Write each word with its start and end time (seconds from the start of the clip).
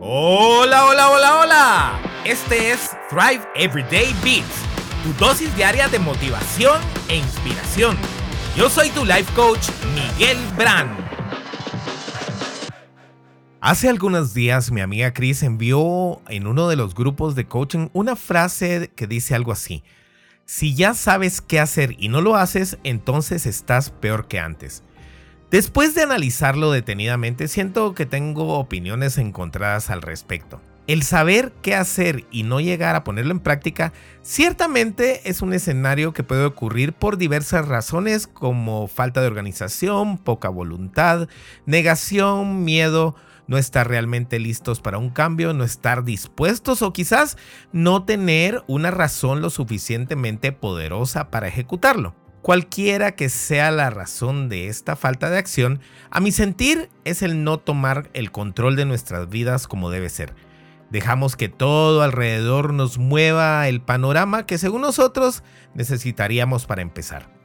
Hola, 0.00 0.86
hola, 0.86 1.10
hola, 1.10 1.40
hola. 1.40 2.02
Este 2.24 2.70
es 2.70 2.90
Thrive 3.10 3.40
Everyday 3.56 4.14
Beats, 4.22 4.62
tu 5.02 5.12
dosis 5.14 5.52
diaria 5.56 5.88
de 5.88 5.98
motivación 5.98 6.80
e 7.08 7.16
inspiración. 7.16 7.96
Yo 8.56 8.70
soy 8.70 8.90
tu 8.90 9.04
life 9.04 9.26
coach, 9.34 9.66
Miguel 9.96 10.38
Brand. 10.56 10.96
Hace 13.60 13.88
algunos 13.88 14.34
días 14.34 14.70
mi 14.70 14.82
amiga 14.82 15.12
Chris 15.12 15.42
envió 15.42 16.22
en 16.28 16.46
uno 16.46 16.68
de 16.68 16.76
los 16.76 16.94
grupos 16.94 17.34
de 17.34 17.48
coaching 17.48 17.88
una 17.92 18.14
frase 18.14 18.92
que 18.94 19.08
dice 19.08 19.34
algo 19.34 19.50
así. 19.50 19.82
Si 20.44 20.76
ya 20.76 20.94
sabes 20.94 21.40
qué 21.40 21.58
hacer 21.58 21.96
y 21.98 22.08
no 22.08 22.20
lo 22.20 22.36
haces, 22.36 22.78
entonces 22.84 23.46
estás 23.46 23.90
peor 23.90 24.28
que 24.28 24.38
antes. 24.38 24.84
Después 25.50 25.94
de 25.94 26.02
analizarlo 26.02 26.70
detenidamente, 26.70 27.48
siento 27.48 27.94
que 27.94 28.04
tengo 28.04 28.58
opiniones 28.58 29.16
encontradas 29.16 29.88
al 29.88 30.02
respecto. 30.02 30.60
El 30.86 31.02
saber 31.02 31.52
qué 31.62 31.74
hacer 31.74 32.26
y 32.30 32.42
no 32.42 32.60
llegar 32.60 32.96
a 32.96 33.04
ponerlo 33.04 33.32
en 33.32 33.40
práctica 33.40 33.94
ciertamente 34.20 35.28
es 35.28 35.40
un 35.40 35.54
escenario 35.54 36.12
que 36.12 36.22
puede 36.22 36.44
ocurrir 36.44 36.92
por 36.92 37.16
diversas 37.16 37.66
razones 37.66 38.26
como 38.26 38.88
falta 38.88 39.22
de 39.22 39.26
organización, 39.26 40.18
poca 40.18 40.50
voluntad, 40.50 41.28
negación, 41.64 42.64
miedo, 42.64 43.16
no 43.46 43.56
estar 43.56 43.88
realmente 43.88 44.38
listos 44.38 44.80
para 44.80 44.98
un 44.98 45.08
cambio, 45.08 45.54
no 45.54 45.64
estar 45.64 46.04
dispuestos 46.04 46.82
o 46.82 46.92
quizás 46.92 47.38
no 47.72 48.04
tener 48.04 48.64
una 48.66 48.90
razón 48.90 49.40
lo 49.40 49.48
suficientemente 49.48 50.52
poderosa 50.52 51.30
para 51.30 51.48
ejecutarlo. 51.48 52.14
Cualquiera 52.42 53.12
que 53.12 53.28
sea 53.28 53.70
la 53.70 53.90
razón 53.90 54.48
de 54.48 54.68
esta 54.68 54.96
falta 54.96 55.28
de 55.28 55.38
acción, 55.38 55.80
a 56.10 56.20
mi 56.20 56.32
sentir 56.32 56.88
es 57.04 57.22
el 57.22 57.44
no 57.44 57.58
tomar 57.58 58.10
el 58.14 58.30
control 58.30 58.76
de 58.76 58.84
nuestras 58.84 59.28
vidas 59.28 59.66
como 59.66 59.90
debe 59.90 60.08
ser. 60.08 60.34
Dejamos 60.90 61.36
que 61.36 61.48
todo 61.48 62.00
alrededor 62.02 62.72
nos 62.72 62.96
mueva 62.96 63.68
el 63.68 63.80
panorama 63.82 64.46
que 64.46 64.56
según 64.56 64.82
nosotros 64.82 65.42
necesitaríamos 65.74 66.64
para 66.64 66.80
empezar. 66.80 67.38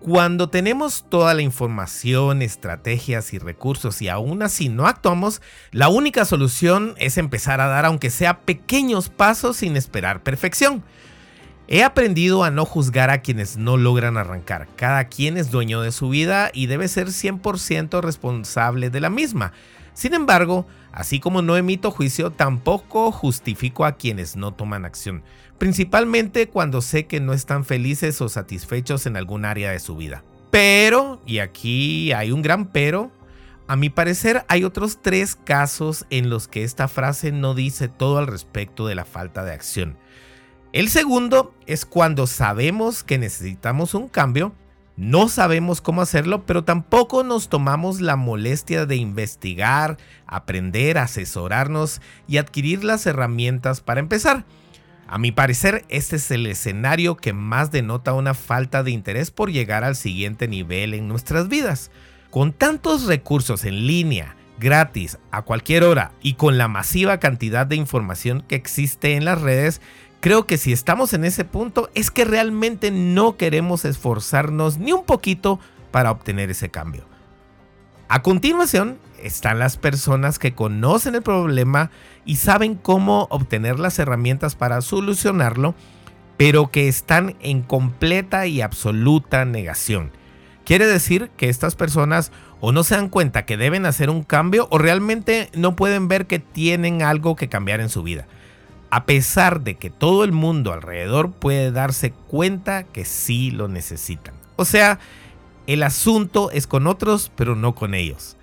Cuando 0.00 0.50
tenemos 0.50 1.06
toda 1.08 1.32
la 1.32 1.40
información, 1.42 2.42
estrategias 2.42 3.32
y 3.32 3.38
recursos 3.38 4.02
y 4.02 4.08
aún 4.08 4.42
así 4.42 4.68
no 4.68 4.86
actuamos, 4.86 5.40
la 5.72 5.88
única 5.88 6.24
solución 6.26 6.94
es 6.98 7.16
empezar 7.16 7.60
a 7.60 7.66
dar 7.66 7.86
aunque 7.86 8.10
sea 8.10 8.40
pequeños 8.40 9.08
pasos 9.08 9.56
sin 9.56 9.76
esperar 9.76 10.22
perfección. 10.22 10.84
He 11.68 11.82
aprendido 11.82 12.44
a 12.44 12.50
no 12.52 12.64
juzgar 12.64 13.10
a 13.10 13.22
quienes 13.22 13.56
no 13.56 13.76
logran 13.76 14.16
arrancar. 14.16 14.68
Cada 14.76 15.08
quien 15.08 15.36
es 15.36 15.50
dueño 15.50 15.80
de 15.80 15.90
su 15.90 16.08
vida 16.08 16.50
y 16.52 16.66
debe 16.66 16.86
ser 16.86 17.08
100% 17.08 18.00
responsable 18.02 18.88
de 18.88 19.00
la 19.00 19.10
misma. 19.10 19.52
Sin 19.92 20.14
embargo, 20.14 20.66
así 20.92 21.18
como 21.18 21.42
no 21.42 21.56
emito 21.56 21.90
juicio, 21.90 22.30
tampoco 22.30 23.10
justifico 23.10 23.84
a 23.84 23.96
quienes 23.96 24.36
no 24.36 24.54
toman 24.54 24.84
acción, 24.84 25.24
principalmente 25.58 26.48
cuando 26.48 26.82
sé 26.82 27.06
que 27.06 27.18
no 27.18 27.32
están 27.32 27.64
felices 27.64 28.20
o 28.20 28.28
satisfechos 28.28 29.06
en 29.06 29.16
algún 29.16 29.44
área 29.44 29.72
de 29.72 29.80
su 29.80 29.96
vida. 29.96 30.22
Pero, 30.52 31.20
y 31.26 31.38
aquí 31.38 32.12
hay 32.12 32.30
un 32.30 32.42
gran 32.42 32.66
pero, 32.66 33.10
a 33.66 33.74
mi 33.74 33.90
parecer 33.90 34.44
hay 34.48 34.62
otros 34.62 35.00
tres 35.02 35.34
casos 35.34 36.06
en 36.10 36.30
los 36.30 36.46
que 36.46 36.62
esta 36.62 36.86
frase 36.86 37.32
no 37.32 37.54
dice 37.54 37.88
todo 37.88 38.18
al 38.18 38.28
respecto 38.28 38.86
de 38.86 38.94
la 38.94 39.04
falta 39.04 39.42
de 39.42 39.52
acción. 39.52 39.96
El 40.72 40.88
segundo 40.88 41.54
es 41.66 41.86
cuando 41.86 42.26
sabemos 42.26 43.02
que 43.02 43.18
necesitamos 43.18 43.94
un 43.94 44.08
cambio, 44.08 44.52
no 44.96 45.28
sabemos 45.28 45.80
cómo 45.80 46.00
hacerlo, 46.00 46.46
pero 46.46 46.64
tampoco 46.64 47.22
nos 47.22 47.48
tomamos 47.48 48.00
la 48.00 48.16
molestia 48.16 48.86
de 48.86 48.96
investigar, 48.96 49.98
aprender, 50.26 50.96
asesorarnos 50.96 52.00
y 52.26 52.38
adquirir 52.38 52.82
las 52.82 53.06
herramientas 53.06 53.80
para 53.80 54.00
empezar. 54.00 54.44
A 55.06 55.18
mi 55.18 55.32
parecer, 55.32 55.84
este 55.88 56.16
es 56.16 56.30
el 56.30 56.46
escenario 56.46 57.16
que 57.16 57.32
más 57.32 57.70
denota 57.70 58.12
una 58.14 58.34
falta 58.34 58.82
de 58.82 58.90
interés 58.90 59.30
por 59.30 59.52
llegar 59.52 59.84
al 59.84 59.96
siguiente 59.96 60.48
nivel 60.48 60.94
en 60.94 61.08
nuestras 61.08 61.48
vidas. 61.48 61.90
Con 62.30 62.52
tantos 62.52 63.04
recursos 63.04 63.64
en 63.64 63.86
línea, 63.86 64.34
gratis, 64.58 65.18
a 65.30 65.42
cualquier 65.42 65.84
hora 65.84 66.12
y 66.22 66.34
con 66.34 66.58
la 66.58 66.68
masiva 66.68 67.20
cantidad 67.20 67.66
de 67.66 67.76
información 67.76 68.42
que 68.48 68.56
existe 68.56 69.14
en 69.14 69.24
las 69.24 69.40
redes, 69.40 69.80
Creo 70.26 70.44
que 70.44 70.58
si 70.58 70.72
estamos 70.72 71.12
en 71.12 71.24
ese 71.24 71.44
punto 71.44 71.88
es 71.94 72.10
que 72.10 72.24
realmente 72.24 72.90
no 72.90 73.36
queremos 73.36 73.84
esforzarnos 73.84 74.76
ni 74.76 74.90
un 74.90 75.04
poquito 75.04 75.60
para 75.92 76.10
obtener 76.10 76.50
ese 76.50 76.68
cambio. 76.68 77.04
A 78.08 78.22
continuación 78.22 78.98
están 79.22 79.60
las 79.60 79.76
personas 79.76 80.40
que 80.40 80.52
conocen 80.52 81.14
el 81.14 81.22
problema 81.22 81.92
y 82.24 82.38
saben 82.38 82.74
cómo 82.74 83.28
obtener 83.30 83.78
las 83.78 84.00
herramientas 84.00 84.56
para 84.56 84.80
solucionarlo, 84.80 85.76
pero 86.36 86.72
que 86.72 86.88
están 86.88 87.36
en 87.38 87.62
completa 87.62 88.48
y 88.48 88.62
absoluta 88.62 89.44
negación. 89.44 90.10
Quiere 90.64 90.88
decir 90.88 91.30
que 91.36 91.48
estas 91.48 91.76
personas 91.76 92.32
o 92.58 92.72
no 92.72 92.82
se 92.82 92.96
dan 92.96 93.10
cuenta 93.10 93.46
que 93.46 93.56
deben 93.56 93.86
hacer 93.86 94.10
un 94.10 94.24
cambio 94.24 94.66
o 94.72 94.78
realmente 94.78 95.50
no 95.54 95.76
pueden 95.76 96.08
ver 96.08 96.26
que 96.26 96.40
tienen 96.40 97.02
algo 97.02 97.36
que 97.36 97.48
cambiar 97.48 97.80
en 97.80 97.90
su 97.90 98.02
vida 98.02 98.26
a 98.96 99.04
pesar 99.04 99.60
de 99.60 99.74
que 99.74 99.90
todo 99.90 100.24
el 100.24 100.32
mundo 100.32 100.72
alrededor 100.72 101.30
puede 101.30 101.70
darse 101.70 102.12
cuenta 102.12 102.84
que 102.84 103.04
sí 103.04 103.50
lo 103.50 103.68
necesitan. 103.68 104.32
O 104.56 104.64
sea, 104.64 104.98
el 105.66 105.82
asunto 105.82 106.50
es 106.50 106.66
con 106.66 106.86
otros, 106.86 107.30
pero 107.36 107.54
no 107.56 107.74
con 107.74 107.92
ellos. 107.92 108.38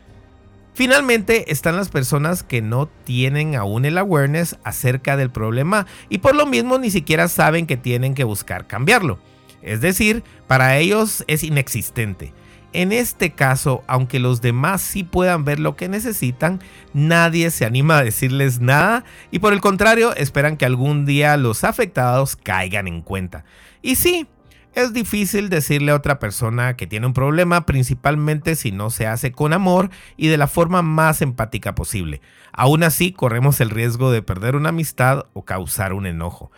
Finalmente 0.75 1.51
están 1.51 1.75
las 1.75 1.89
personas 1.89 2.43
que 2.43 2.61
no 2.61 2.87
tienen 3.03 3.55
aún 3.55 3.85
el 3.85 3.97
awareness 3.97 4.59
acerca 4.63 5.17
del 5.17 5.31
problema 5.31 5.87
y 6.07 6.19
por 6.19 6.35
lo 6.35 6.45
mismo 6.45 6.77
ni 6.77 6.91
siquiera 6.91 7.29
saben 7.29 7.65
que 7.65 7.75
tienen 7.75 8.13
que 8.13 8.23
buscar 8.23 8.67
cambiarlo. 8.67 9.17
Es 9.63 9.81
decir, 9.81 10.23
para 10.45 10.77
ellos 10.77 11.23
es 11.25 11.41
inexistente. 11.41 12.31
En 12.73 12.91
este 12.91 13.33
caso, 13.33 13.83
aunque 13.85 14.19
los 14.19 14.41
demás 14.41 14.81
sí 14.81 15.03
puedan 15.03 15.45
ver 15.45 15.59
lo 15.59 15.75
que 15.75 15.87
necesitan, 15.87 16.59
nadie 16.93 17.51
se 17.51 17.65
anima 17.65 17.99
a 17.99 18.03
decirles 18.03 18.59
nada 18.59 19.05
y 19.29 19.39
por 19.39 19.53
el 19.53 19.61
contrario 19.61 20.15
esperan 20.15 20.57
que 20.57 20.65
algún 20.65 21.05
día 21.05 21.37
los 21.37 21.63
afectados 21.63 22.35
caigan 22.35 22.87
en 22.87 23.01
cuenta. 23.01 23.45
Y 23.83 23.95
sí, 23.95 24.27
es 24.73 24.91
difícil 24.91 25.49
decirle 25.49 25.91
a 25.91 25.95
otra 25.95 26.17
persona 26.17 26.75
que 26.75 26.87
tiene 26.87 27.05
un 27.05 27.13
problema, 27.13 27.67
principalmente 27.67 28.55
si 28.55 28.71
no 28.71 28.89
se 28.89 29.05
hace 29.05 29.31
con 29.31 29.53
amor 29.53 29.91
y 30.17 30.29
de 30.29 30.37
la 30.37 30.47
forma 30.47 30.81
más 30.81 31.21
empática 31.21 31.75
posible. 31.75 32.21
Aún 32.51 32.81
así, 32.81 33.11
corremos 33.11 33.61
el 33.61 33.69
riesgo 33.69 34.11
de 34.11 34.23
perder 34.23 34.55
una 34.55 34.69
amistad 34.69 35.27
o 35.33 35.45
causar 35.45 35.93
un 35.93 36.07
enojo. 36.07 36.51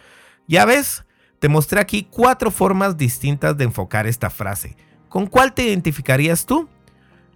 Ya 0.48 0.64
ves, 0.64 1.04
te 1.40 1.50
mostré 1.50 1.82
aquí 1.82 2.08
cuatro 2.10 2.52
formas 2.52 2.96
distintas 2.96 3.58
de 3.58 3.66
enfocar 3.66 4.08
esta 4.08 4.30
frase. 4.30 4.78
¿Con 5.16 5.28
cuál 5.28 5.54
te 5.54 5.64
identificarías 5.64 6.46
tú? 6.46 6.68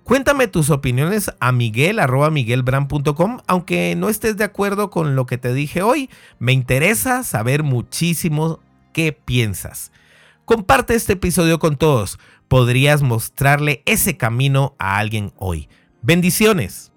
Cuéntame 0.03 0.49
tus 0.49 0.69
opiniones 0.69 1.31
a 1.39 1.53
miguel.miguelbran.com, 1.53 3.37
aunque 3.47 3.95
no 3.95 4.09
estés 4.09 4.35
de 4.35 4.43
acuerdo 4.43 4.89
con 4.89 5.15
lo 5.15 5.25
que 5.25 5.37
te 5.37 5.53
dije 5.53 5.81
hoy, 5.81 6.09
me 6.39 6.51
interesa 6.51 7.23
saber 7.23 7.63
muchísimo 7.63 8.59
qué 8.91 9.13
piensas. 9.13 9.93
Comparte 10.43 10.93
este 10.93 11.13
episodio 11.13 11.57
con 11.59 11.77
todos, 11.77 12.19
podrías 12.49 13.01
mostrarle 13.01 13.81
ese 13.85 14.17
camino 14.17 14.75
a 14.77 14.97
alguien 14.97 15.31
hoy. 15.37 15.69
Bendiciones. 16.01 16.91